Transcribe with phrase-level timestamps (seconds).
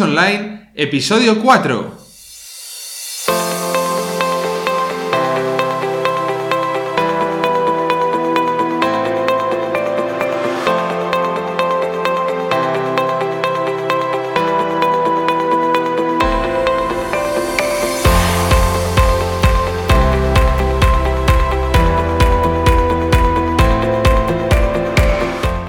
[0.00, 1.98] Online, episodio 4.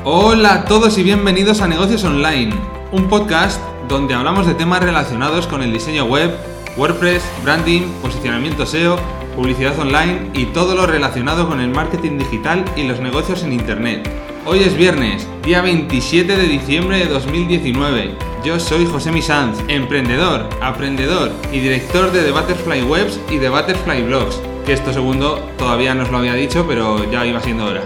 [0.06, 2.54] Hola a todos y bienvenidos a Negocios Online,
[2.92, 6.32] un podcast donde hablamos de temas relacionados con el diseño web,
[6.78, 8.98] WordPress, branding, posicionamiento SEO,
[9.36, 14.08] publicidad online y todo lo relacionado con el marketing digital y los negocios en Internet.
[14.46, 18.16] Hoy es viernes, día 27 de diciembre de 2019.
[18.46, 24.04] Yo soy José Misanz, emprendedor, aprendedor y director de The Butterfly Webs y The Butterfly
[24.04, 27.82] Blogs, que esto segundo todavía no os lo había dicho, pero ya iba siendo hora.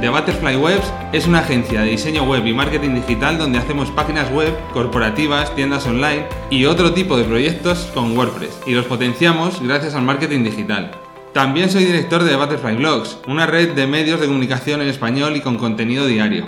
[0.00, 4.30] The Butterfly Webs es una agencia de diseño web y marketing digital donde hacemos páginas
[4.30, 9.96] web, corporativas, tiendas online y otro tipo de proyectos con WordPress y los potenciamos gracias
[9.96, 10.92] al marketing digital.
[11.34, 15.40] También soy director de Butterfly Blogs, una red de medios de comunicación en español y
[15.40, 16.46] con contenido diario.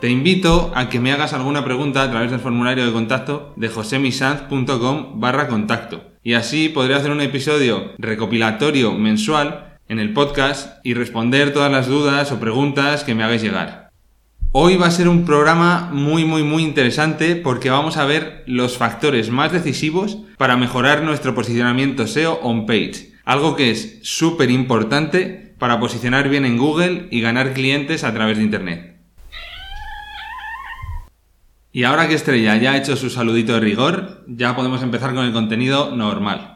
[0.00, 3.68] Te invito a que me hagas alguna pregunta a través del formulario de contacto de
[3.68, 10.94] josemisanz.com barra contacto y así podré hacer un episodio recopilatorio mensual en el podcast y
[10.94, 13.90] responder todas las dudas o preguntas que me hagáis llegar.
[14.50, 18.78] Hoy va a ser un programa muy muy muy interesante porque vamos a ver los
[18.78, 25.54] factores más decisivos para mejorar nuestro posicionamiento SEO on page, algo que es súper importante
[25.58, 28.96] para posicionar bien en Google y ganar clientes a través de Internet.
[31.70, 35.26] Y ahora que Estrella ya ha hecho su saludito de rigor, ya podemos empezar con
[35.26, 36.51] el contenido normal.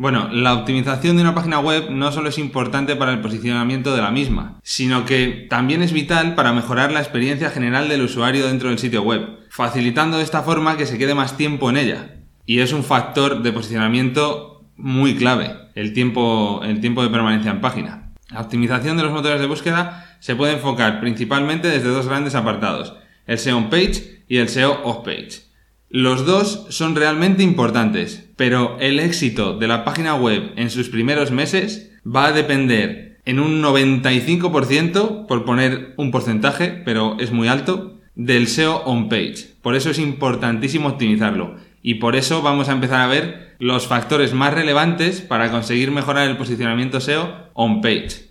[0.00, 4.00] Bueno, la optimización de una página web no solo es importante para el posicionamiento de
[4.00, 8.70] la misma, sino que también es vital para mejorar la experiencia general del usuario dentro
[8.70, 12.14] del sitio web, facilitando de esta forma que se quede más tiempo en ella.
[12.46, 17.60] Y es un factor de posicionamiento muy clave, el tiempo, el tiempo de permanencia en
[17.60, 18.14] página.
[18.30, 22.94] La optimización de los motores de búsqueda se puede enfocar principalmente desde dos grandes apartados,
[23.26, 25.49] el SEO on-page y el SEO off-page.
[25.92, 31.32] Los dos son realmente importantes, pero el éxito de la página web en sus primeros
[31.32, 37.98] meses va a depender en un 95%, por poner un porcentaje, pero es muy alto,
[38.14, 39.56] del SEO on page.
[39.62, 41.56] Por eso es importantísimo optimizarlo.
[41.82, 46.30] Y por eso vamos a empezar a ver los factores más relevantes para conseguir mejorar
[46.30, 48.30] el posicionamiento SEO on page.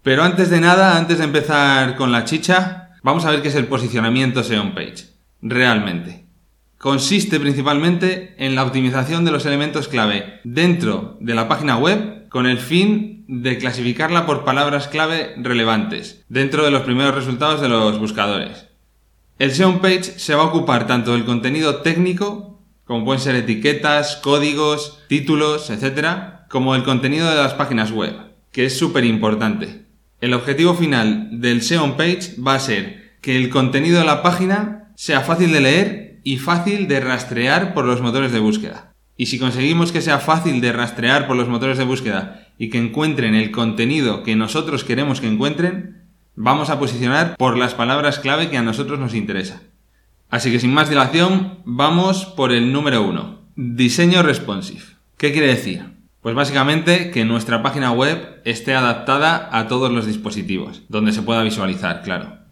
[0.00, 3.54] Pero antes de nada, antes de empezar con la chicha, vamos a ver qué es
[3.54, 5.08] el posicionamiento SEO on page.
[5.42, 6.25] Realmente
[6.78, 12.46] consiste principalmente en la optimización de los elementos clave dentro de la página web con
[12.46, 17.98] el fin de clasificarla por palabras clave relevantes dentro de los primeros resultados de los
[17.98, 18.66] buscadores.
[19.38, 24.16] El SEO page se va a ocupar tanto del contenido técnico, como pueden ser etiquetas,
[24.16, 28.14] códigos, títulos, etc., como el contenido de las páginas web,
[28.52, 29.82] que es súper importante.
[30.20, 34.92] El objetivo final del SEO page va a ser que el contenido de la página
[34.94, 38.92] sea fácil de leer y fácil de rastrear por los motores de búsqueda.
[39.16, 42.78] Y si conseguimos que sea fácil de rastrear por los motores de búsqueda y que
[42.78, 48.50] encuentren el contenido que nosotros queremos que encuentren, vamos a posicionar por las palabras clave
[48.50, 49.62] que a nosotros nos interesa.
[50.28, 53.42] Así que sin más dilación, vamos por el número uno.
[53.54, 54.82] Diseño responsive.
[55.18, 55.84] ¿Qué quiere decir?
[56.22, 61.44] Pues básicamente que nuestra página web esté adaptada a todos los dispositivos, donde se pueda
[61.44, 62.45] visualizar, claro.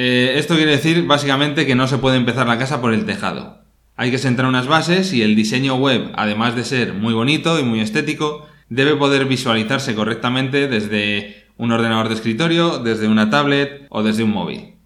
[0.00, 3.64] Eh, esto quiere decir básicamente que no se puede empezar la casa por el tejado.
[3.96, 7.64] Hay que sentar unas bases y el diseño web, además de ser muy bonito y
[7.64, 14.04] muy estético, debe poder visualizarse correctamente desde un ordenador de escritorio, desde una tablet o
[14.04, 14.76] desde un móvil.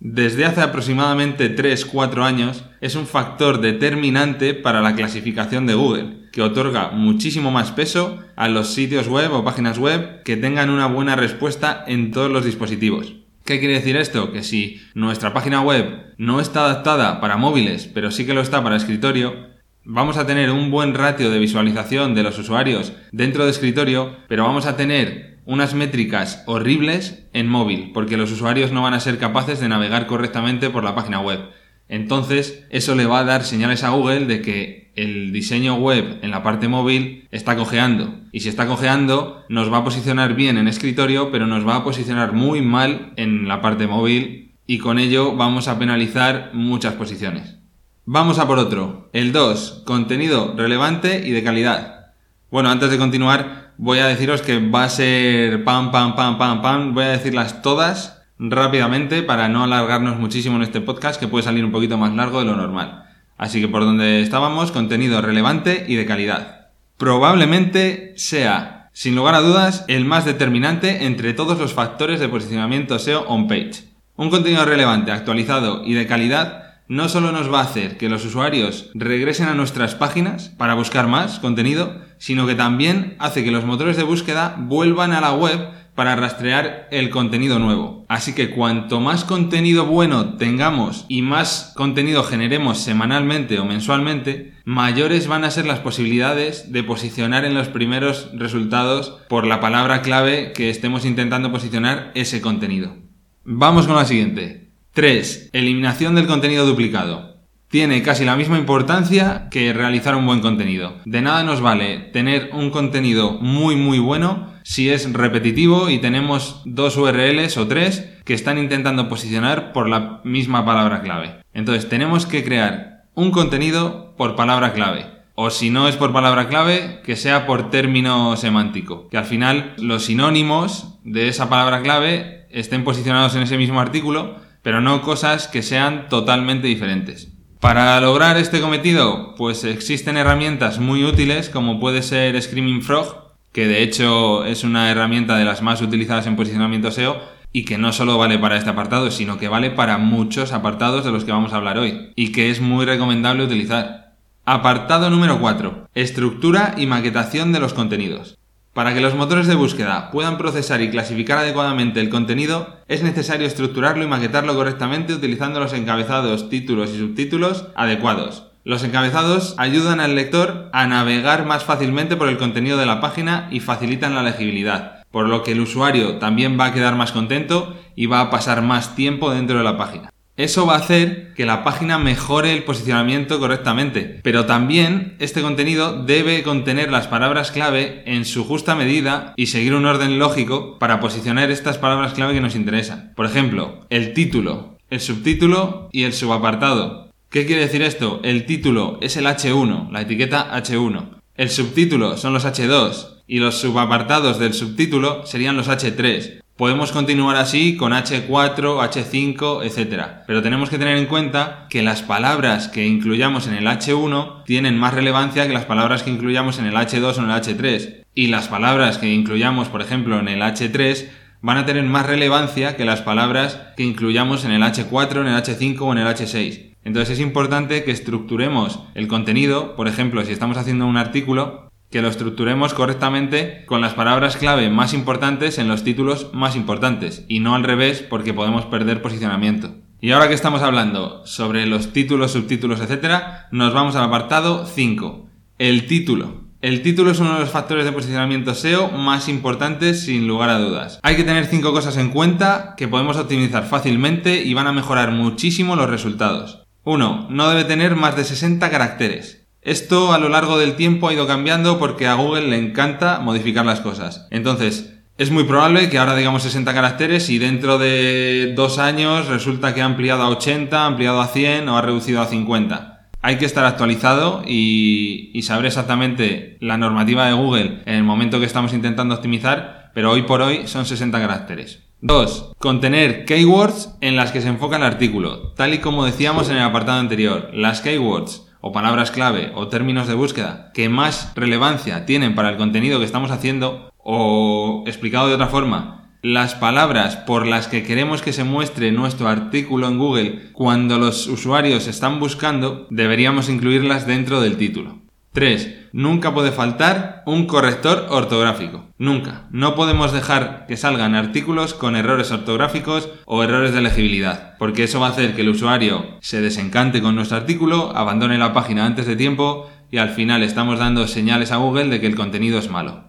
[0.00, 6.42] Desde hace aproximadamente 3-4 años es un factor determinante para la clasificación de Google, que
[6.42, 11.16] otorga muchísimo más peso a los sitios web o páginas web que tengan una buena
[11.16, 13.17] respuesta en todos los dispositivos.
[13.48, 14.30] ¿Qué quiere decir esto?
[14.30, 18.62] Que si nuestra página web no está adaptada para móviles, pero sí que lo está
[18.62, 19.48] para escritorio,
[19.84, 24.44] vamos a tener un buen ratio de visualización de los usuarios dentro de escritorio, pero
[24.44, 29.16] vamos a tener unas métricas horribles en móvil, porque los usuarios no van a ser
[29.16, 31.40] capaces de navegar correctamente por la página web.
[31.88, 36.32] Entonces, eso le va a dar señales a Google de que el diseño web en
[36.32, 38.16] la parte móvil está cojeando.
[38.32, 41.84] Y si está cojeando, nos va a posicionar bien en escritorio, pero nos va a
[41.84, 47.58] posicionar muy mal en la parte móvil y con ello vamos a penalizar muchas posiciones.
[48.06, 49.08] Vamos a por otro.
[49.12, 49.84] El 2.
[49.86, 52.12] Contenido relevante y de calidad.
[52.50, 56.60] Bueno, antes de continuar, voy a deciros que va a ser pam, pam, pam, pam,
[56.60, 56.94] pam.
[56.94, 61.64] Voy a decirlas todas rápidamente para no alargarnos muchísimo en este podcast que puede salir
[61.64, 63.07] un poquito más largo de lo normal.
[63.38, 66.68] Así que por donde estábamos, contenido relevante y de calidad.
[66.96, 72.98] Probablemente sea, sin lugar a dudas, el más determinante entre todos los factores de posicionamiento
[72.98, 73.84] SEO on-page.
[74.16, 78.24] Un contenido relevante, actualizado y de calidad no solo nos va a hacer que los
[78.24, 83.64] usuarios regresen a nuestras páginas para buscar más contenido, sino que también hace que los
[83.64, 88.06] motores de búsqueda vuelvan a la web para rastrear el contenido nuevo.
[88.06, 95.26] Así que cuanto más contenido bueno tengamos y más contenido generemos semanalmente o mensualmente, mayores
[95.26, 100.52] van a ser las posibilidades de posicionar en los primeros resultados por la palabra clave
[100.52, 102.94] que estemos intentando posicionar ese contenido.
[103.42, 104.70] Vamos con la siguiente.
[104.92, 105.50] 3.
[105.52, 107.38] Eliminación del contenido duplicado.
[107.66, 110.94] Tiene casi la misma importancia que realizar un buen contenido.
[111.06, 116.60] De nada nos vale tener un contenido muy muy bueno si es repetitivo y tenemos
[116.66, 121.36] dos URLs o tres que están intentando posicionar por la misma palabra clave.
[121.54, 125.06] Entonces tenemos que crear un contenido por palabra clave.
[125.34, 129.08] O si no es por palabra clave, que sea por término semántico.
[129.08, 134.36] Que al final los sinónimos de esa palabra clave estén posicionados en ese mismo artículo
[134.62, 137.28] pero no cosas que sean totalmente diferentes.
[137.58, 143.66] Para lograr este cometido, pues existen herramientas muy útiles como puede ser Screaming Frog, que
[143.66, 147.20] de hecho es una herramienta de las más utilizadas en posicionamiento SEO
[147.52, 151.12] y que no solo vale para este apartado, sino que vale para muchos apartados de
[151.12, 154.14] los que vamos a hablar hoy y que es muy recomendable utilizar.
[154.44, 155.88] Apartado número 4.
[155.94, 158.38] Estructura y maquetación de los contenidos.
[158.72, 163.46] Para que los motores de búsqueda puedan procesar y clasificar adecuadamente el contenido, es necesario
[163.46, 168.47] estructurarlo y maquetarlo correctamente utilizando los encabezados, títulos y subtítulos adecuados.
[168.68, 173.48] Los encabezados ayudan al lector a navegar más fácilmente por el contenido de la página
[173.50, 177.74] y facilitan la legibilidad, por lo que el usuario también va a quedar más contento
[177.96, 180.12] y va a pasar más tiempo dentro de la página.
[180.36, 186.04] Eso va a hacer que la página mejore el posicionamiento correctamente, pero también este contenido
[186.04, 191.00] debe contener las palabras clave en su justa medida y seguir un orden lógico para
[191.00, 193.14] posicionar estas palabras clave que nos interesan.
[193.16, 197.07] Por ejemplo, el título, el subtítulo y el subapartado.
[197.30, 198.20] ¿Qué quiere decir esto?
[198.24, 201.20] El título es el H1, la etiqueta H1.
[201.34, 206.40] El subtítulo son los H2 y los subapartados del subtítulo serían los H3.
[206.56, 210.22] Podemos continuar así con H4, H5, etc.
[210.26, 214.78] Pero tenemos que tener en cuenta que las palabras que incluyamos en el H1 tienen
[214.78, 218.04] más relevancia que las palabras que incluyamos en el H2 o en el H3.
[218.14, 221.10] Y las palabras que incluyamos, por ejemplo, en el H3
[221.42, 225.34] van a tener más relevancia que las palabras que incluyamos en el H4, en el
[225.34, 226.67] H5 o en el H6.
[226.84, 232.02] Entonces es importante que estructuremos el contenido, por ejemplo, si estamos haciendo un artículo, que
[232.02, 237.40] lo estructuremos correctamente con las palabras clave más importantes en los títulos más importantes y
[237.40, 239.74] no al revés porque podemos perder posicionamiento.
[240.00, 245.26] Y ahora que estamos hablando sobre los títulos, subtítulos, etcétera, nos vamos al apartado 5.
[245.58, 246.48] El título.
[246.60, 250.58] El título es uno de los factores de posicionamiento SEO más importantes sin lugar a
[250.58, 251.00] dudas.
[251.02, 255.12] Hay que tener cinco cosas en cuenta que podemos optimizar fácilmente y van a mejorar
[255.12, 256.64] muchísimo los resultados.
[256.88, 257.26] 1.
[257.28, 259.46] No debe tener más de 60 caracteres.
[259.60, 263.66] Esto a lo largo del tiempo ha ido cambiando porque a Google le encanta modificar
[263.66, 264.26] las cosas.
[264.30, 269.74] Entonces, es muy probable que ahora digamos 60 caracteres y dentro de dos años resulta
[269.74, 273.10] que ha ampliado a 80, ha ampliado a 100 o ha reducido a 50.
[273.20, 278.40] Hay que estar actualizado y, y saber exactamente la normativa de Google en el momento
[278.40, 281.87] que estamos intentando optimizar, pero hoy por hoy son 60 caracteres.
[282.00, 282.52] 2.
[282.60, 286.62] Contener keywords en las que se enfoca el artículo, tal y como decíamos en el
[286.62, 287.50] apartado anterior.
[287.52, 292.56] Las keywords o palabras clave o términos de búsqueda que más relevancia tienen para el
[292.56, 298.22] contenido que estamos haciendo o explicado de otra forma, las palabras por las que queremos
[298.22, 304.40] que se muestre nuestro artículo en Google cuando los usuarios están buscando, deberíamos incluirlas dentro
[304.40, 305.07] del título.
[305.32, 305.88] 3.
[305.92, 308.86] Nunca puede faltar un corrector ortográfico.
[308.98, 309.46] Nunca.
[309.50, 315.00] No podemos dejar que salgan artículos con errores ortográficos o errores de legibilidad, porque eso
[315.00, 319.06] va a hacer que el usuario se desencante con nuestro artículo, abandone la página antes
[319.06, 322.70] de tiempo y al final estamos dando señales a Google de que el contenido es
[322.70, 323.04] malo.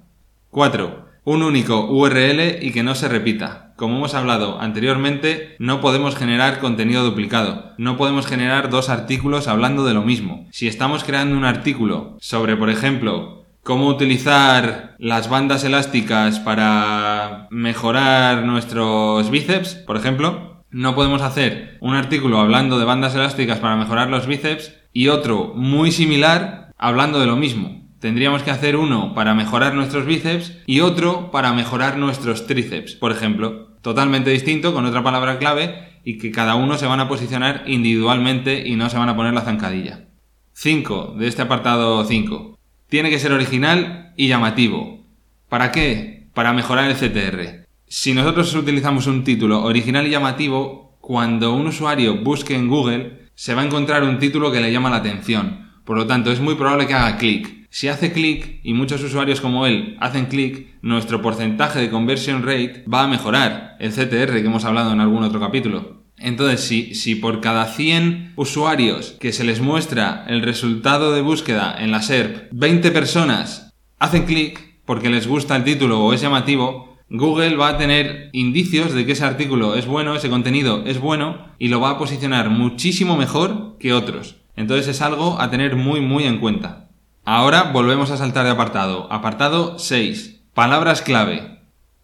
[0.52, 3.69] 4 un único URL y que no se repita.
[3.80, 7.72] Como hemos hablado anteriormente, no podemos generar contenido duplicado.
[7.78, 10.48] No podemos generar dos artículos hablando de lo mismo.
[10.52, 18.44] Si estamos creando un artículo sobre, por ejemplo, cómo utilizar las bandas elásticas para mejorar
[18.44, 24.10] nuestros bíceps, por ejemplo, no podemos hacer un artículo hablando de bandas elásticas para mejorar
[24.10, 27.80] los bíceps y otro muy similar hablando de lo mismo.
[28.02, 33.14] Tendríamos que hacer uno para mejorar nuestros bíceps y otro para mejorar nuestros tríceps, por
[33.14, 33.69] ejemplo.
[33.82, 38.68] Totalmente distinto, con otra palabra clave, y que cada uno se van a posicionar individualmente
[38.68, 40.08] y no se van a poner la zancadilla.
[40.54, 42.58] 5 de este apartado 5.
[42.90, 45.06] Tiene que ser original y llamativo.
[45.48, 46.28] ¿Para qué?
[46.34, 47.66] Para mejorar el CTR.
[47.88, 53.56] Si nosotros utilizamos un título original y llamativo, cuando un usuario busque en Google, se
[53.56, 55.72] va a encontrar un título que le llama la atención.
[55.86, 57.59] Por lo tanto, es muy probable que haga clic.
[57.72, 62.84] Si hace clic y muchos usuarios como él hacen clic, nuestro porcentaje de conversion rate
[62.92, 66.04] va a mejorar, el CTR que hemos hablado en algún otro capítulo.
[66.18, 71.76] Entonces, si, si por cada 100 usuarios que se les muestra el resultado de búsqueda
[71.80, 76.98] en la SERP, 20 personas hacen clic porque les gusta el título o es llamativo,
[77.12, 81.46] Google va a tener indicios de que ese artículo es bueno, ese contenido es bueno
[81.60, 84.38] y lo va a posicionar muchísimo mejor que otros.
[84.56, 86.89] Entonces es algo a tener muy muy en cuenta.
[87.32, 89.08] Ahora volvemos a saltar de apartado.
[89.14, 90.42] Apartado 6.
[90.56, 91.60] Palabras clave.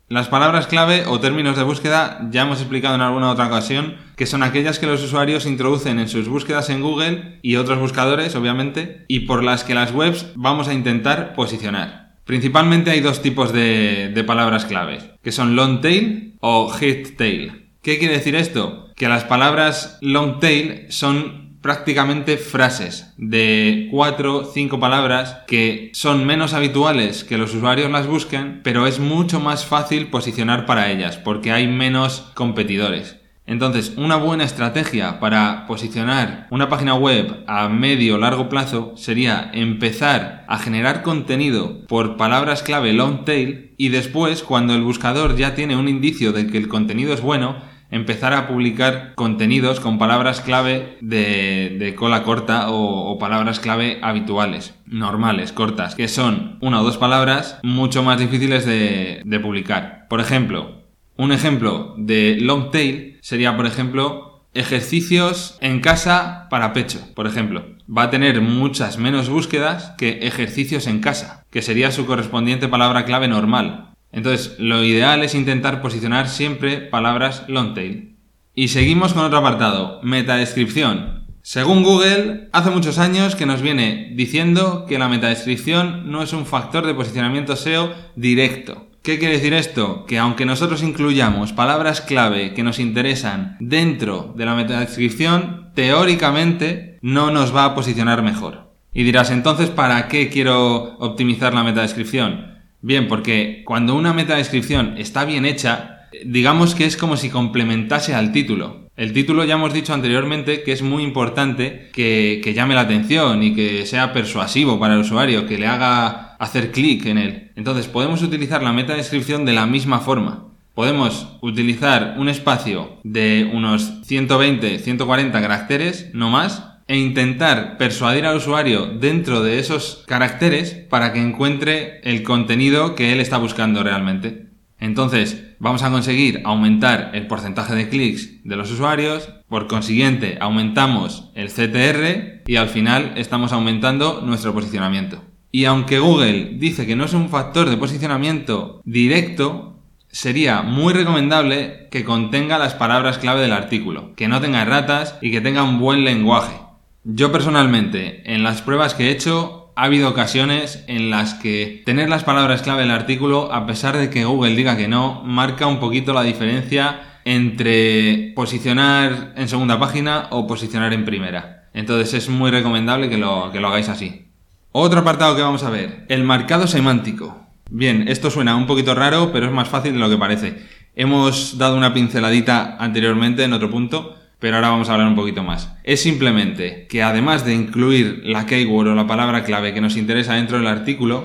[0.08, 4.28] Las palabras clave o términos de búsqueda ya hemos explicado en alguna otra ocasión que
[4.28, 9.04] son aquellas que los usuarios introducen en sus búsquedas en Google y otros buscadores, obviamente,
[9.08, 12.14] y por las que las webs vamos a intentar posicionar.
[12.24, 17.72] Principalmente hay dos tipos de, palabras claves, que son long tail o hit tail.
[17.82, 18.92] ¿Qué quiere decir esto?
[18.96, 26.54] Que las palabras long tail son prácticamente frases de cuatro cinco palabras que son menos
[26.54, 31.52] habituales que los usuarios las busquen, pero es mucho más fácil posicionar para ellas porque
[31.52, 33.18] hay menos competidores.
[33.48, 39.50] Entonces, una buena estrategia para posicionar una página web a medio o largo plazo sería
[39.52, 45.56] empezar a generar contenido por palabras clave long tail y después, cuando el buscador ya
[45.56, 47.56] tiene un indicio de que el contenido es bueno,
[47.96, 55.54] empezar a publicar contenidos con palabras clave de, cola corta o, palabras clave habituales, normales,
[55.54, 60.08] cortas, que son una o dos palabras mucho más difíciles de, publicar.
[60.10, 60.84] Por ejemplo,
[61.18, 67.66] un ejemplo de long tail sería, por ejemplo, ejercicios en casa para pecho, por ejemplo.
[67.88, 73.06] Va a tener muchas menos búsquedas que ejercicios en casa, que sería su correspondiente palabra
[73.06, 73.95] clave normal.
[74.16, 78.16] Entonces, lo ideal es intentar posicionar siempre palabras long tail.
[78.56, 81.26] Y seguimos con otro apartado, metadescripción.
[81.42, 86.46] Según Google, hace muchos años que nos viene diciendo que la metadescripción no es un
[86.46, 88.88] factor de posicionamiento SEO directo.
[89.04, 90.06] ¿Qué quiere decir esto?
[90.08, 97.32] Que aunque nosotros incluyamos palabras clave que nos interesan dentro de la metadescripción, teóricamente no
[97.32, 98.72] nos va a posicionar mejor.
[98.94, 102.55] Y dirás, entonces, ¿para qué quiero optimizar la metadescripción?
[102.86, 108.32] Bien, porque cuando una metadescripción está bien hecha, digamos que es como si complementase al
[108.32, 108.92] título.
[108.96, 113.56] El título ya hemos dicho anteriormente que es muy importante que, llame la atención y
[113.56, 117.52] que sea persuasivo para el usuario, que le haga hacer clic en él.
[117.56, 120.50] Entonces podemos utilizar la metadescripción de la misma forma.
[120.76, 128.38] Podemos utilizar un espacio de unos 120, 140 caracteres, no más, e intentar persuadir al
[128.38, 134.46] usuario dentro de esos caracteres para que encuentre el contenido que él está buscando realmente.
[134.80, 141.32] Entonces, vamos a conseguir aumentar el porcentaje de clics de los usuarios, por consiguiente, aumentamos
[141.34, 145.24] el CTR y al final estamos aumentando nuestro posicionamiento.
[145.52, 151.88] Y aunque Google dice que no es un factor de posicionamiento directo, sería muy recomendable
[151.92, 155.80] que contenga las palabras clave del artículo, que no tenga ratas y que tenga un
[155.80, 156.65] buen lenguaje.
[157.08, 162.10] Yo personalmente, en las pruebas que he hecho, ha habido ocasiones en las que tener
[162.10, 165.80] las palabras clave del artículo, a pesar de que Google diga que no, marca un
[165.80, 171.70] poquito la diferencia entre posicionar en segunda página o posicionar en primera.
[171.76, 174.26] Entonces es muy recomendable que lo, que lo hagáis así.
[174.72, 177.40] Otro apartado que vamos a ver, el marcado semántico.
[177.70, 180.58] Bien, esto suena un poquito raro, pero es más fácil de lo que parece.
[180.96, 185.44] Hemos dado una pinceladita anteriormente en otro punto, pero ahora vamos a hablar un poquito
[185.44, 185.76] más.
[185.84, 190.36] Es simplemente que además de incluir la keyword o la palabra clave que nos interesa
[190.36, 191.24] dentro del artículo,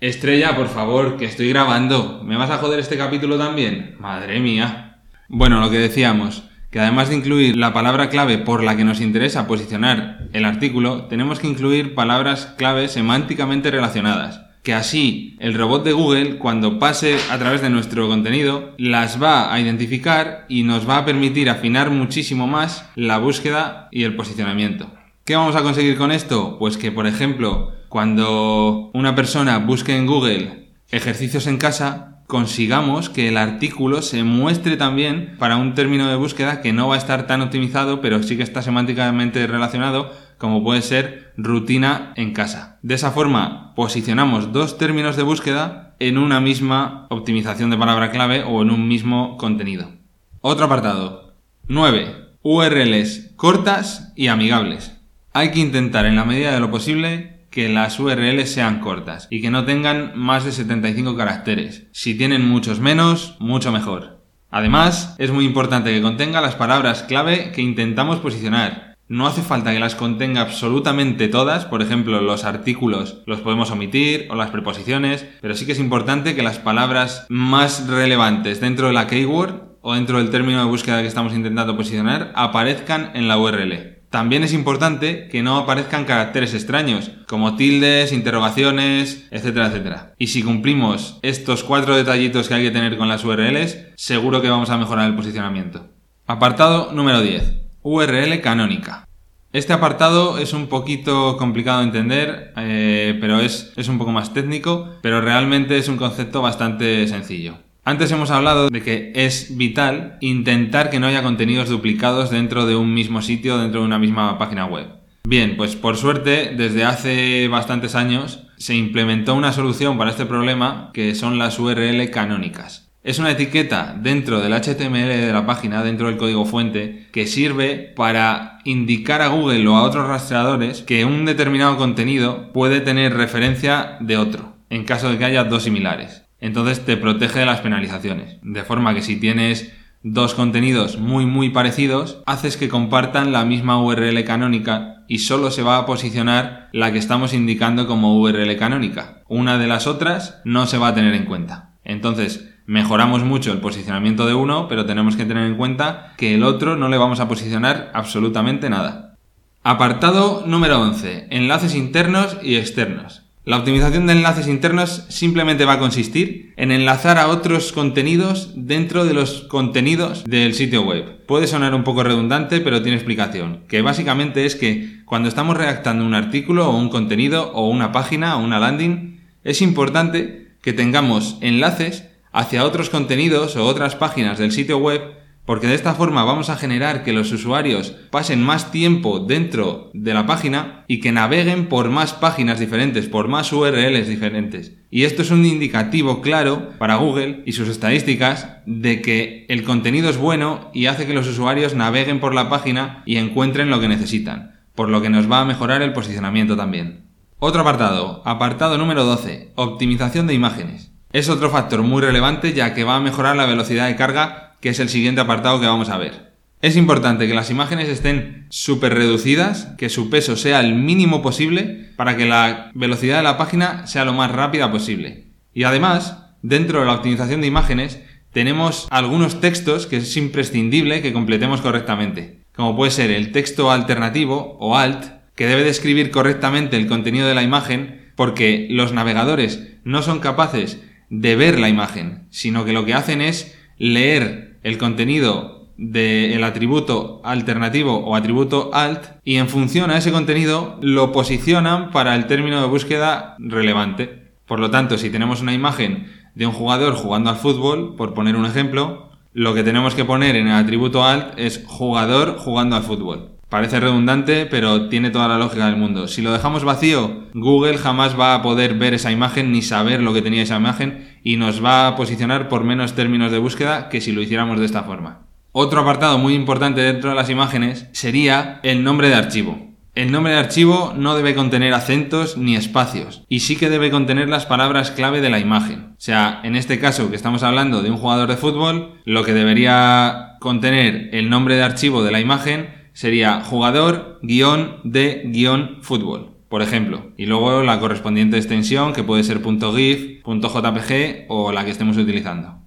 [0.00, 2.22] Estrella, por favor, que estoy grabando.
[2.24, 3.96] ¿Me vas a joder este capítulo también?
[3.98, 4.98] Madre mía.
[5.28, 9.00] Bueno, lo que decíamos, que además de incluir la palabra clave por la que nos
[9.00, 15.84] interesa posicionar el artículo, tenemos que incluir palabras clave semánticamente relacionadas que así el robot
[15.84, 20.88] de Google, cuando pase a través de nuestro contenido, las va a identificar y nos
[20.88, 24.90] va a permitir afinar muchísimo más la búsqueda y el posicionamiento.
[25.24, 26.58] ¿Qué vamos a conseguir con esto?
[26.58, 33.28] Pues que, por ejemplo, cuando una persona busque en Google ejercicios en casa, consigamos que
[33.28, 37.26] el artículo se muestre también para un término de búsqueda que no va a estar
[37.26, 42.78] tan optimizado, pero sí que está semánticamente relacionado como puede ser rutina en casa.
[42.82, 48.42] De esa forma posicionamos dos términos de búsqueda en una misma optimización de palabra clave
[48.42, 49.92] o en un mismo contenido.
[50.40, 51.34] Otro apartado.
[51.68, 52.16] 9.
[52.42, 54.98] URLs cortas y amigables.
[55.34, 59.42] Hay que intentar en la medida de lo posible que las URLs sean cortas y
[59.42, 61.86] que no tengan más de 75 caracteres.
[61.92, 64.24] Si tienen muchos menos, mucho mejor.
[64.50, 68.89] Además, es muy importante que contenga las palabras clave que intentamos posicionar.
[69.10, 74.28] No hace falta que las contenga absolutamente todas, por ejemplo, los artículos los podemos omitir
[74.30, 78.92] o las preposiciones, pero sí que es importante que las palabras más relevantes dentro de
[78.92, 83.36] la keyword o dentro del término de búsqueda que estamos intentando posicionar aparezcan en la
[83.36, 83.98] URL.
[84.10, 90.14] También es importante que no aparezcan caracteres extraños, como tildes, interrogaciones, etcétera, etcétera.
[90.18, 94.50] Y si cumplimos estos cuatro detallitos que hay que tener con las URLs, seguro que
[94.50, 95.88] vamos a mejorar el posicionamiento.
[96.28, 97.69] Apartado número 10.
[97.82, 99.06] URL canónica.
[99.52, 104.32] Este apartado es un poquito complicado de entender, eh, pero es, es un poco más
[104.32, 107.56] técnico, pero realmente es un concepto bastante sencillo.
[107.84, 112.76] Antes hemos hablado de que es vital intentar que no haya contenidos duplicados dentro de
[112.76, 114.86] un mismo sitio, dentro de una misma página web.
[115.24, 120.90] Bien, pues por suerte, desde hace bastantes años se implementó una solución para este problema
[120.92, 122.89] que son las URL canónicas.
[123.02, 127.92] Es una etiqueta dentro del HTML de la página, dentro del código fuente, que sirve
[127.96, 133.96] para indicar a Google o a otros rastreadores que un determinado contenido puede tener referencia
[134.00, 138.38] de otro, en caso de que haya dos similares entonces te protege de las penalizaciones.
[138.42, 143.82] De forma que si tienes dos contenidos muy muy parecidos, haces que compartan la misma
[143.82, 149.22] URL canónica y solo se va a posicionar la que estamos indicando como URL canónica.
[149.28, 151.74] Una de las otras no se va a tener en cuenta.
[151.84, 156.44] Entonces, mejoramos mucho el posicionamiento de uno, pero tenemos que tener en cuenta que el
[156.44, 159.16] otro no le vamos a posicionar absolutamente nada.
[159.64, 161.26] Apartado número 11.
[161.30, 163.22] Enlaces internos y externos.
[163.44, 169.04] La optimización de enlaces internos simplemente va a consistir en enlazar a otros contenidos dentro
[169.04, 171.26] de los contenidos del sitio web.
[171.26, 176.04] Puede sonar un poco redundante, pero tiene explicación, que básicamente es que cuando estamos redactando
[176.04, 181.36] un artículo o un contenido o una página o una landing, es importante que tengamos
[181.40, 186.48] enlaces hacia otros contenidos o otras páginas del sitio web porque de esta forma vamos
[186.48, 191.66] a generar que los usuarios pasen más tiempo dentro de la página y que naveguen
[191.66, 194.76] por más páginas diferentes, por más URLs diferentes.
[194.92, 200.08] Y esto es un indicativo claro para Google y sus estadísticas de que el contenido
[200.08, 203.88] es bueno y hace que los usuarios naveguen por la página y encuentren lo que
[203.88, 207.06] necesitan, por lo que nos va a mejorar el posicionamiento también.
[207.40, 210.89] Otro apartado, apartado número 12, optimización de imágenes.
[211.12, 214.68] Es otro factor muy relevante ya que va a mejorar la velocidad de carga que
[214.68, 216.30] es el siguiente apartado que vamos a ver.
[216.62, 221.90] Es importante que las imágenes estén súper reducidas, que su peso sea el mínimo posible
[221.96, 225.24] para que la velocidad de la página sea lo más rápida posible.
[225.54, 228.00] Y además, dentro de la optimización de imágenes,
[228.32, 234.58] tenemos algunos textos que es imprescindible que completemos correctamente, como puede ser el texto alternativo
[234.60, 240.02] o alt, que debe describir correctamente el contenido de la imagen, porque los navegadores no
[240.02, 240.78] son capaces
[241.10, 247.20] de ver la imagen, sino que lo que hacen es leer el contenido del atributo
[247.24, 252.60] alternativo o atributo alt y en función a ese contenido lo posicionan para el término
[252.60, 254.32] de búsqueda relevante.
[254.46, 258.36] Por lo tanto, si tenemos una imagen de un jugador jugando al fútbol, por poner
[258.36, 262.82] un ejemplo, lo que tenemos que poner en el atributo alt es jugador jugando al
[262.82, 263.39] fútbol.
[263.50, 266.06] Parece redundante, pero tiene toda la lógica del mundo.
[266.06, 270.14] Si lo dejamos vacío, Google jamás va a poder ver esa imagen ni saber lo
[270.14, 274.00] que tenía esa imagen y nos va a posicionar por menos términos de búsqueda que
[274.00, 275.26] si lo hiciéramos de esta forma.
[275.50, 279.70] Otro apartado muy importante dentro de las imágenes sería el nombre de archivo.
[279.96, 284.28] El nombre de archivo no debe contener acentos ni espacios y sí que debe contener
[284.28, 285.88] las palabras clave de la imagen.
[285.90, 289.34] O sea, en este caso que estamos hablando de un jugador de fútbol, lo que
[289.34, 296.36] debería contener el nombre de archivo de la imagen sería jugador guion de guion fútbol,
[296.50, 297.12] por ejemplo.
[297.16, 302.58] Y luego la correspondiente extensión que puede ser .gif, .jpg o la que estemos utilizando.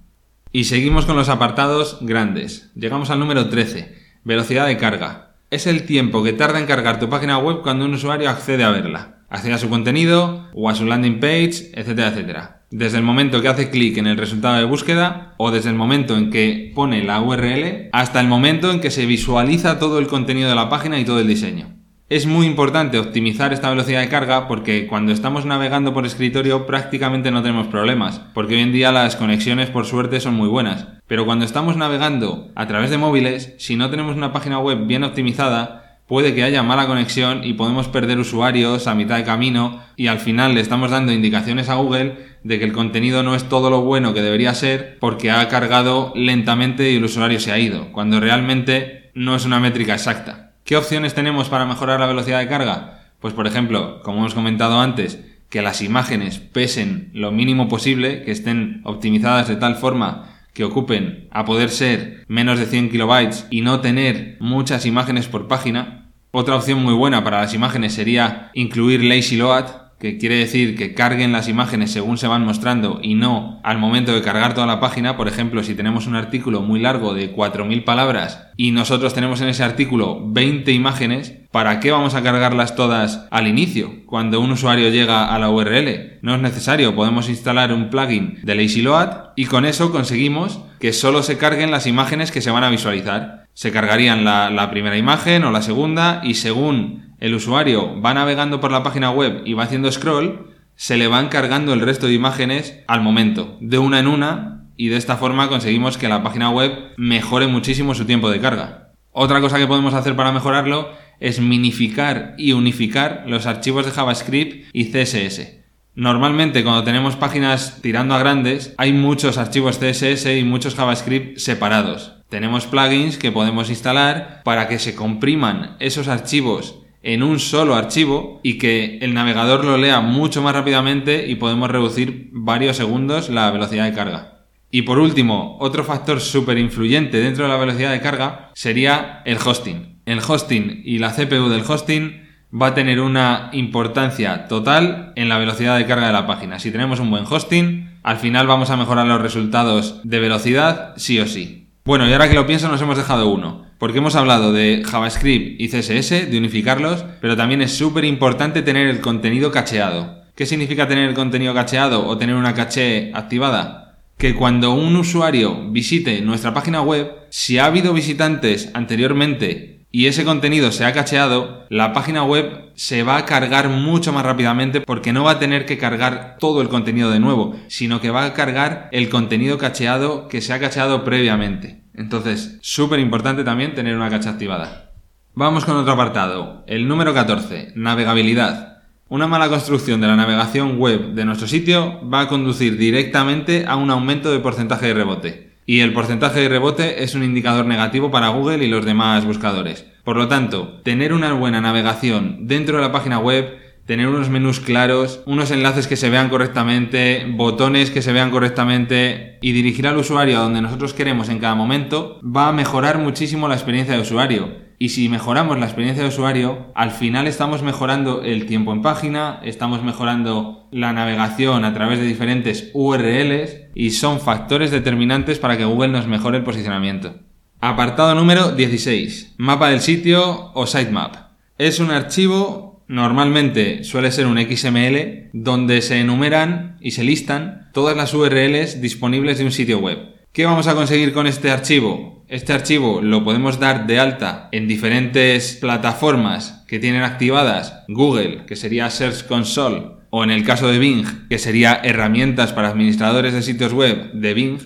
[0.50, 2.72] Y seguimos con los apartados grandes.
[2.74, 3.94] Llegamos al número 13,
[4.24, 5.36] velocidad de carga.
[5.52, 8.70] Es el tiempo que tarda en cargar tu página web cuando un usuario accede a
[8.70, 13.40] verla, accede a su contenido o a su landing page, etcétera, etcétera desde el momento
[13.40, 17.04] que hace clic en el resultado de búsqueda o desde el momento en que pone
[17.04, 20.98] la URL hasta el momento en que se visualiza todo el contenido de la página
[20.98, 21.68] y todo el diseño.
[22.08, 27.30] Es muy importante optimizar esta velocidad de carga porque cuando estamos navegando por escritorio prácticamente
[27.30, 30.88] no tenemos problemas, porque hoy en día las conexiones por suerte son muy buenas.
[31.06, 35.04] Pero cuando estamos navegando a través de móviles, si no tenemos una página web bien
[35.04, 40.08] optimizada, puede que haya mala conexión y podemos perder usuarios a mitad de camino y
[40.08, 43.70] al final le estamos dando indicaciones a Google de que el contenido no es todo
[43.70, 47.90] lo bueno que debería ser porque ha cargado lentamente y el usuario se ha ido,
[47.92, 50.52] cuando realmente no es una métrica exacta.
[50.64, 53.00] ¿Qué opciones tenemos para mejorar la velocidad de carga?
[53.20, 58.32] Pues por ejemplo, como hemos comentado antes, que las imágenes pesen lo mínimo posible, que
[58.32, 63.60] estén optimizadas de tal forma que ocupen a poder ser menos de 100 kilobytes y
[63.60, 66.12] no tener muchas imágenes por página.
[66.30, 69.66] Otra opción muy buena para las imágenes sería incluir lazy load,
[69.98, 74.12] que quiere decir que carguen las imágenes según se van mostrando y no al momento
[74.12, 75.16] de cargar toda la página.
[75.16, 79.48] Por ejemplo, si tenemos un artículo muy largo de 4.000 palabras y nosotros tenemos en
[79.48, 84.88] ese artículo 20 imágenes, ¿para qué vamos a cargarlas todas al inicio, cuando un usuario
[84.88, 86.18] llega a la URL?
[86.20, 90.92] No es necesario, podemos instalar un plugin de Lazy Load y con eso conseguimos que
[90.92, 93.46] solo se carguen las imágenes que se van a visualizar.
[93.52, 98.58] Se cargarían la, la primera imagen o la segunda y según el usuario va navegando
[98.58, 102.14] por la página web y va haciendo scroll, se le van cargando el resto de
[102.14, 106.50] imágenes al momento, de una en una, y de esta forma conseguimos que la página
[106.50, 108.84] web mejore muchísimo su tiempo de carga.
[109.16, 110.88] Otra cosa que podemos hacer para mejorarlo
[111.24, 115.64] es minificar y unificar los archivos de JavaScript y CSS.
[115.94, 122.16] Normalmente cuando tenemos páginas tirando a grandes hay muchos archivos CSS y muchos JavaScript separados.
[122.28, 128.40] Tenemos plugins que podemos instalar para que se compriman esos archivos en un solo archivo
[128.42, 133.50] y que el navegador lo lea mucho más rápidamente y podemos reducir varios segundos la
[133.50, 134.46] velocidad de carga.
[134.70, 139.38] Y por último, otro factor súper influyente dentro de la velocidad de carga sería el
[139.38, 139.93] hosting.
[140.06, 142.22] El hosting y la CPU del hosting
[142.54, 146.58] va a tener una importancia total en la velocidad de carga de la página.
[146.58, 151.18] Si tenemos un buen hosting, al final vamos a mejorar los resultados de velocidad sí
[151.20, 151.68] o sí.
[151.84, 153.64] Bueno, y ahora que lo pienso nos hemos dejado uno.
[153.78, 158.86] Porque hemos hablado de JavaScript y CSS, de unificarlos, pero también es súper importante tener
[158.86, 160.22] el contenido cacheado.
[160.34, 163.98] ¿Qué significa tener el contenido cacheado o tener una caché activada?
[164.16, 170.24] Que cuando un usuario visite nuestra página web, si ha habido visitantes anteriormente y ese
[170.24, 175.12] contenido se ha cacheado, la página web se va a cargar mucho más rápidamente porque
[175.12, 178.34] no va a tener que cargar todo el contenido de nuevo, sino que va a
[178.34, 181.84] cargar el contenido cacheado que se ha cacheado previamente.
[181.94, 184.90] Entonces, súper importante también tener una cacha activada.
[185.32, 188.82] Vamos con otro apartado, el número 14, navegabilidad.
[189.08, 193.76] Una mala construcción de la navegación web de nuestro sitio va a conducir directamente a
[193.76, 195.53] un aumento de porcentaje de rebote.
[195.66, 199.86] Y el porcentaje de rebote es un indicador negativo para Google y los demás buscadores.
[200.04, 204.60] Por lo tanto, tener una buena navegación dentro de la página web tener unos menús
[204.60, 209.98] claros, unos enlaces que se vean correctamente, botones que se vean correctamente y dirigir al
[209.98, 214.00] usuario a donde nosotros queremos en cada momento, va a mejorar muchísimo la experiencia de
[214.00, 214.63] usuario.
[214.78, 219.40] Y si mejoramos la experiencia de usuario, al final estamos mejorando el tiempo en página,
[219.44, 225.64] estamos mejorando la navegación a través de diferentes URLs y son factores determinantes para que
[225.64, 227.14] Google nos mejore el posicionamiento.
[227.60, 229.34] Apartado número 16.
[229.38, 231.14] Mapa del sitio o sitemap.
[231.56, 237.96] Es un archivo normalmente suele ser un XML donde se enumeran y se listan todas
[237.96, 239.98] las URLs disponibles de un sitio web.
[240.32, 242.23] ¿Qué vamos a conseguir con este archivo?
[242.34, 248.56] Este archivo lo podemos dar de alta en diferentes plataformas que tienen activadas Google, que
[248.56, 253.42] sería Search Console, o en el caso de Bing, que sería herramientas para administradores de
[253.42, 254.58] sitios web de Bing,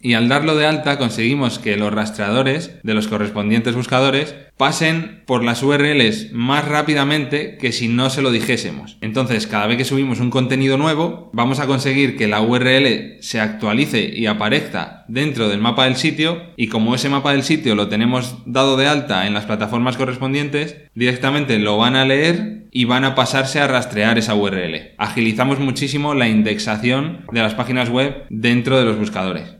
[0.00, 5.44] y al darlo de alta conseguimos que los rastreadores de los correspondientes buscadores pasen por
[5.44, 8.98] las URLs más rápidamente que si no se lo dijésemos.
[9.00, 13.40] Entonces, cada vez que subimos un contenido nuevo, vamos a conseguir que la URL se
[13.40, 17.88] actualice y aparezca dentro del mapa del sitio y como ese mapa del sitio lo
[17.88, 23.04] tenemos dado de alta en las plataformas correspondientes, directamente lo van a leer y van
[23.04, 24.92] a pasarse a rastrear esa URL.
[24.98, 29.59] Agilizamos muchísimo la indexación de las páginas web dentro de los buscadores.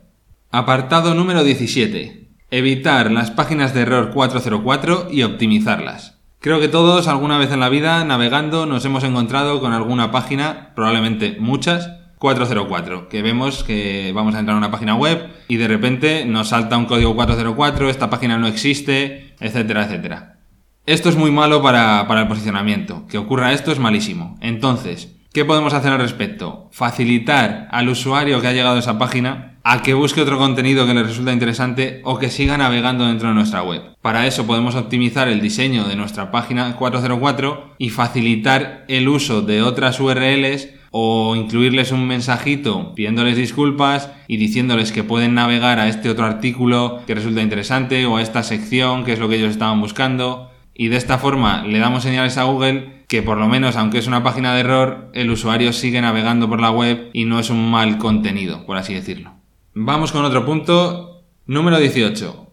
[0.52, 2.28] Apartado número 17.
[2.50, 6.18] Evitar las páginas de error 404 y optimizarlas.
[6.40, 10.72] Creo que todos alguna vez en la vida navegando nos hemos encontrado con alguna página,
[10.74, 15.68] probablemente muchas, 404, que vemos que vamos a entrar a una página web y de
[15.68, 20.40] repente nos salta un código 404, esta página no existe, etcétera, etcétera.
[20.84, 23.06] Esto es muy malo para, para el posicionamiento.
[23.06, 24.36] Que ocurra esto es malísimo.
[24.40, 26.68] Entonces, ¿qué podemos hacer al respecto?
[26.72, 30.94] Facilitar al usuario que ha llegado a esa página a que busque otro contenido que
[30.94, 33.82] le resulta interesante o que siga navegando dentro de nuestra web.
[34.00, 39.62] Para eso podemos optimizar el diseño de nuestra página 404 y facilitar el uso de
[39.62, 46.10] otras URLs o incluirles un mensajito pidiéndoles disculpas y diciéndoles que pueden navegar a este
[46.10, 49.80] otro artículo que resulta interesante o a esta sección que es lo que ellos estaban
[49.80, 53.98] buscando y de esta forma le damos señales a Google que por lo menos aunque
[53.98, 57.50] es una página de error el usuario sigue navegando por la web y no es
[57.50, 59.32] un mal contenido por así decirlo.
[59.74, 61.24] Vamos con otro punto.
[61.44, 62.46] Número 18.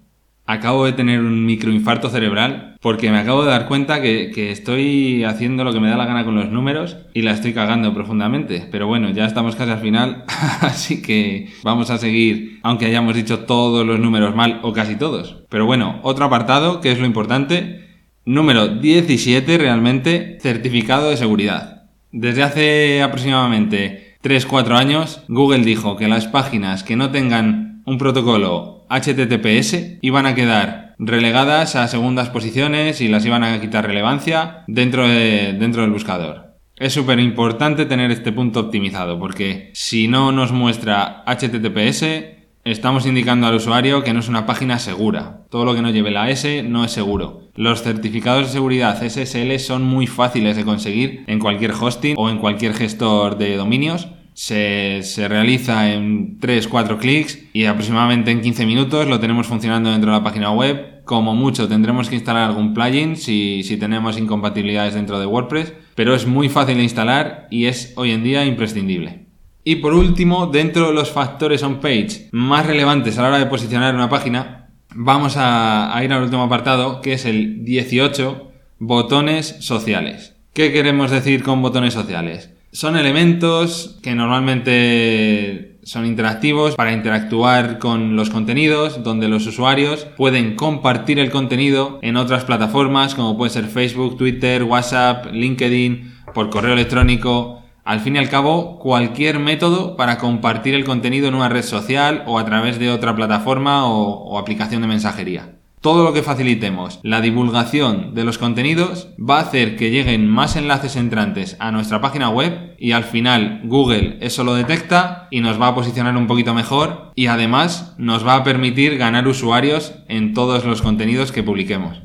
[0.47, 5.63] acabo de tener un microinfarto cerebral porque me acabo de dar cuenta que, estoy haciendo
[5.63, 8.67] lo que me da la gana con los números y la estoy cagando profundamente.
[8.71, 10.23] Pero bueno, ya estamos casi al final,
[10.61, 15.43] así que vamos a seguir, aunque hayamos dicho todos los números mal o casi todos.
[15.49, 17.86] Pero bueno, otro apartado que es lo importante.
[18.27, 21.83] Número 17 realmente, certificado de seguridad.
[22.11, 28.85] Desde hace aproximadamente 3-4 años, Google dijo que las páginas que no tengan un protocolo
[28.89, 35.07] HTTPS iban a quedar relegadas a segundas posiciones y las iban a quitar relevancia dentro,
[35.07, 36.57] de, dentro del buscador.
[36.75, 42.36] Es súper importante tener este punto optimizado porque si no nos muestra HTTPS
[42.71, 45.45] estamos indicando al usuario que no es una página segura.
[45.49, 47.49] Todo lo que no lleve la S no es seguro.
[47.55, 52.37] Los certificados de seguridad SSL son muy fáciles de conseguir en cualquier hosting o en
[52.37, 59.19] cualquier gestor de dominios se, realiza en 3-4 clics y aproximadamente en 15 minutos lo
[59.19, 61.03] tenemos funcionando dentro de la página web.
[61.05, 66.13] Como mucho tendremos que instalar algún plugin si, si tenemos incompatibilidades dentro de WordPress, pero
[66.13, 69.26] es muy fácil de instalar y es hoy en día imprescindible.
[69.69, 73.93] Y por último, dentro de los factores on-page más relevantes a la hora de posicionar
[73.95, 78.49] una página, vamos a, ir al último apartado, que es el 18,
[78.79, 80.37] botones sociales.
[80.53, 82.49] ¿Qué queremos decir con botones sociales?
[82.71, 90.55] Son elementos que normalmente son interactivos para interactuar con los contenidos, donde los usuarios pueden
[90.55, 96.71] compartir el contenido en otras plataformas como puede ser Facebook, Twitter, WhatsApp, LinkedIn, por correo
[96.71, 97.66] electrónico.
[97.87, 102.21] Al fin y al cabo, cualquier método para compartir el contenido en una red social
[102.27, 107.21] o a través de otra plataforma o, aplicación de mensajería todo lo que facilitemos la
[107.21, 112.29] divulgación de los contenidos va a hacer que lleguen más enlaces entrantes a nuestra página
[112.29, 116.53] web y al final Google eso lo detecta y nos va a posicionar un poquito
[116.53, 122.01] mejor y además nos va a permitir ganar usuarios en todos los contenidos que publiquemos.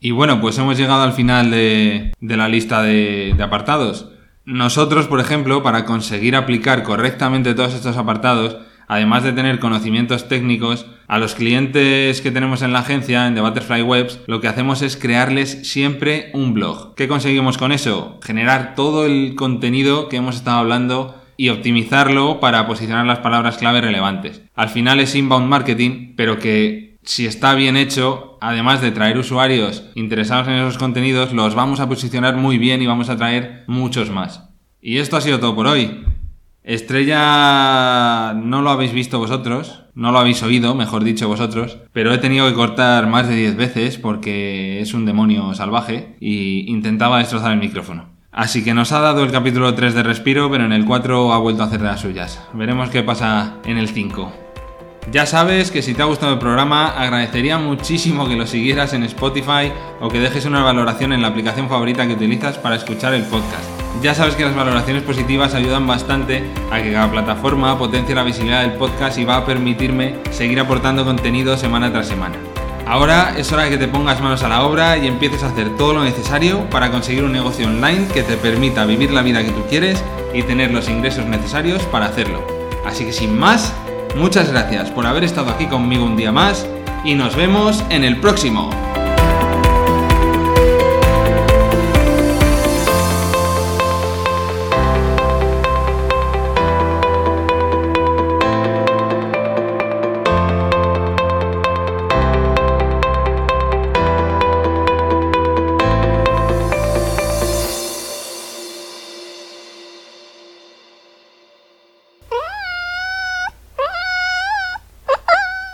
[0.00, 4.10] Y bueno, pues hemos llegado al final de, la lista de, apartados.
[4.46, 8.56] Nosotros, por ejemplo, para conseguir aplicar correctamente todos estos apartados,
[8.86, 13.40] además de tener conocimientos técnicos, a los clientes que tenemos en la agencia, en The
[13.40, 16.94] Butterfly Webs, lo que hacemos es crearles siempre un blog.
[16.94, 18.20] ¿Qué conseguimos con eso?
[18.22, 23.80] Generar todo el contenido que hemos estado hablando y optimizarlo para posicionar las palabras clave
[23.80, 24.42] relevantes.
[24.54, 29.84] Al final es inbound marketing, pero que si está bien hecho, además de traer usuarios
[29.94, 34.10] interesados en esos contenidos, los vamos a posicionar muy bien y vamos a traer muchos
[34.10, 34.50] más.
[34.82, 36.04] Y esto ha sido todo por hoy.
[36.64, 42.18] Estrella no lo habéis visto vosotros, no lo habéis oído, mejor dicho vosotros, pero he
[42.18, 47.52] tenido que cortar más de 10 veces porque es un demonio salvaje y intentaba destrozar
[47.52, 48.08] el micrófono.
[48.32, 51.38] Así que nos ha dado el capítulo 3 de Respiro, pero en el 4 ha
[51.38, 52.42] vuelto a hacer las suyas.
[52.52, 54.45] Veremos qué pasa en el 5.
[55.12, 59.04] Ya sabes que si te ha gustado el programa, agradecería muchísimo que lo siguieras en
[59.04, 63.22] Spotify o que dejes una valoración en la aplicación favorita que utilizas para escuchar el
[63.22, 63.62] podcast.
[64.02, 66.42] Ya sabes que las valoraciones positivas ayudan bastante
[66.72, 71.04] a que cada plataforma potencie la visibilidad del podcast y va a permitirme seguir aportando
[71.04, 72.34] contenido semana tras semana.
[72.84, 75.76] Ahora es hora de que te pongas manos a la obra y empieces a hacer
[75.76, 79.52] todo lo necesario para conseguir un negocio online que te permita vivir la vida que
[79.52, 80.02] tú quieres
[80.34, 82.44] y tener los ingresos necesarios para hacerlo.
[82.84, 83.74] Así que sin más,
[84.16, 86.66] muchas gracias por haber estado aquí conmigo un día más
[87.04, 88.85] y nos vemos en el próximo.